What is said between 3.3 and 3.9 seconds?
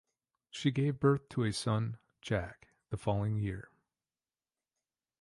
year.